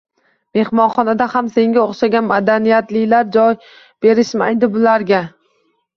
–Mehmonxonada 0.59 1.27
ham 1.33 1.51
senga 1.57 1.83
o’xshagan 1.83 2.27
madaniyatlilar 2.31 3.29
joy 3.39 3.55
berishmaydi 4.07 4.75
bularga! 4.79 5.25